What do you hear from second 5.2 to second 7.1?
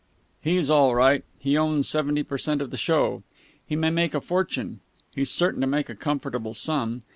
certain to make a comfortable sum.